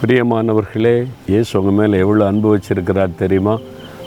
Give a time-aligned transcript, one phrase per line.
[0.00, 0.94] பிரியமானவர்களே
[1.32, 3.54] இயேசு உங்கள் மேலே எவ்வளோ அனுபவிச்சிருக்கிறார் தெரியுமா?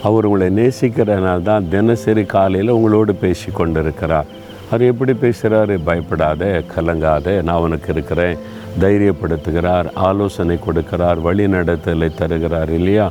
[0.08, 4.28] அவர் உங்களை நேசிக்கிறனால தான் தினசரி காலையில் உங்களோடு பேசி கொண்டிருக்கிறார்.
[4.68, 8.38] அவர் எப்படி பேசுகிறாரு பயப்படாத கலங்காத நான் உனக்கு இருக்கிறேன்.
[8.82, 13.10] தைரியப்படுத்துகிறார் ஆலோசனை கொடுக்கிறார் வழி நடத்தலை தருகிறார் இல்லையா?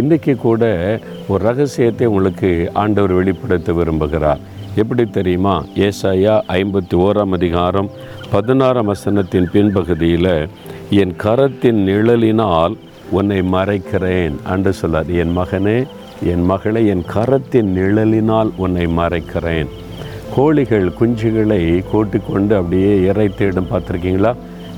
[0.00, 0.64] இன்றைக்கி கூட
[1.28, 4.42] ஒரு ரகசியத்தை உங்களுக்கு ஆண்டவர் வெளிப்படுத்த விரும்புகிறார்.
[4.82, 5.56] எப்படி தெரியுமா?
[5.86, 7.90] ஏசாயா ஐம்பத்தி ஓராம் அதிகாரம்
[8.34, 10.34] பதினாறாம் வசனத்தின் பின்பகுதியில்
[11.00, 12.74] என் கரத்தின் நிழலினால்
[13.10, 15.10] உன்னை மறைக்கிறேன் என்று சொல்லார்.
[15.22, 15.86] என் மகனே
[16.32, 19.70] என் மகளை என் கரத்தின் நிழலினால் உன்னை மறைக்கிறேன்.
[20.34, 21.60] கோழிகள் குஞ்சுகளை
[21.92, 24.32] கூட்டிக்கொண்டு அப்படியே இறை தேடும் பார்த்துருக்கீங்களா?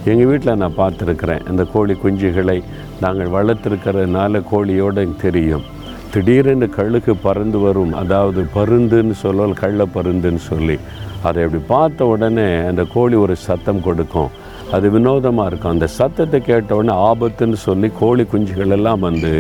[0.05, 1.45] எங்கள் வீட்டில் நான் பார்த்துருக்குறேன்.
[1.49, 2.63] அந்த கோழி குஞ்சுகளை
[3.01, 5.67] நாங்கள் வளர்த்துருக்கிறதுனால கோழியோடு எனக்கு தெரியும்.
[6.11, 7.95] திடீரென்று கழுகு பறந்து வரும்.
[7.95, 10.79] அதாவது பருந்துன்னு சொல்லல் கள்ள பருந்துன்னு சொல்லி.
[11.23, 14.33] அதை அப்படி பார்த்த உடனே அந்த கோழி ஒரு சத்தம் கொடுக்கும்.
[14.75, 15.75] அது வினோதமாக இருக்கும்.
[15.75, 19.35] அந்த சத்தத்தை கேட்டவுடனே ஆபத்துன்னு சொல்லி கோழி குஞ்சுகள் எல்லாம் வந்து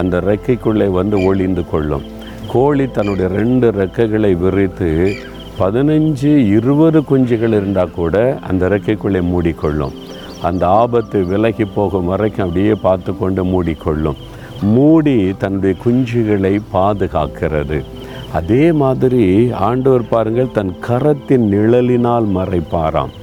[0.00, 2.04] அந்த ரெக்கைக்குள்ளே வந்து ஒளிந்து கொள்ளும்.
[2.54, 4.90] கோழி தன்னுடைய ரெண்டு ரெக்கைகளை விரித்து
[5.60, 8.16] பதினஞ்சு இருபது குஞ்சுகள் இருந்தால் கூட
[8.48, 9.96] அந்த ரெக்கைக்குள்ளே மூடிக்கொள்ளும்.
[10.48, 14.20] அந்த ஆபத்து விலகி போகும் வரைக்கும் அப்படியே பார்த்து கொண்டு மூடிக்கொள்ளும்.
[14.74, 17.78] மூடி தன்னுடைய குஞ்சுகளை பாதுகாக்கிறது.
[18.38, 19.24] அதே மாதிரி
[19.68, 23.14] ஆண்டவர் பாருங்கள் தன் கரத்தின் நிழலினால் மறைப்பாராம்.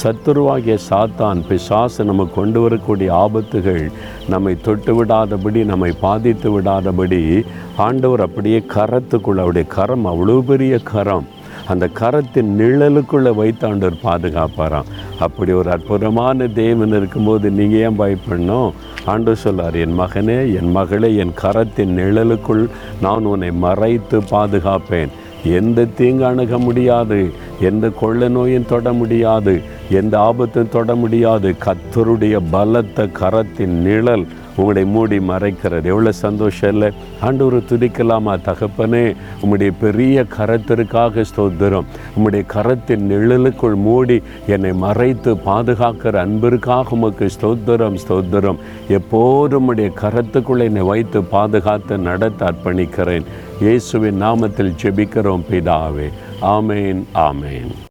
[0.00, 3.90] சத்துருவாகிய சாத்தான் பிசாசு நம்ம கொண்டு வரக்கூடிய ஆபத்துகள்
[4.28, 7.44] நம்மை தொட்டு விடாதபடி நம்மை பாதித்து விடாதபடி
[7.76, 11.26] ஆண்டவர் அப்படியே கரத்துக்குள்ள அவருடைய கரம் அவ்வளோ பெரிய கரம்.
[11.68, 14.88] அந்த கரத்தின் நிழலுக்குள்ளே வைத்து ஆண்டவர் பாதுகாப்பாராம்.
[15.18, 18.72] அப்படி ஒரு அற்புதமான தேவன் இருக்கும்போது நீங்கள் ஏன் பயப்படணும்?
[19.04, 22.68] ஆண்டு சொல்லார் என் மகனே என் மகளே என் கரத்தின் நிழலுக்குள்
[23.00, 25.08] நான் உன்னை மறைத்து பாதுகாப்பேன்.
[25.44, 27.20] எந்த தீங்கு அணுக முடியாது.
[27.60, 31.54] எந்த கொள்ள நோயும் தொட முடியாது எந்த ஆபத்தும் தொட முடியாது.
[31.64, 35.84] கத்தருடைய பலத்த கரத்தின் நிழல் உங்களை மூடி மறைக்கிறது.
[35.84, 36.90] எவ்வளோ சந்தோஷம் இல்லை?
[37.20, 39.14] ஆண்டவர் துதிக்கலாமா தகப்பனே?
[39.42, 41.84] உம்முடைய பெரிய கரத்திற்காக ஸ்தோத்திரம்.
[42.16, 48.56] உம்முடைய கரத்தின் நிழலுக்குள் மூடி என்னை மறைத்து பாதுகாக்கிற அன்பிற்காக உமக்கு ஸ்தோத்திரம் ஸ்தோத்திரம்.
[48.88, 53.22] எப்போதும் உடைய கரத்துக்குள் என்னை வைத்து பாதுகாத்து நடத்த அர்ப்பணிக்கிறேன்.
[53.60, 56.08] இயேசுவின் நாமத்தில் ஜெபிக்கிறோம் பிதாவே.
[56.41, 57.77] ஆமேன் ஆமேன்